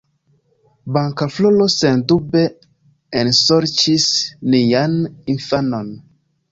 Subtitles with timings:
[0.95, 2.43] Bankafloro sendube
[3.25, 4.11] ensorĉis
[4.57, 4.99] nian
[5.37, 5.97] infanon.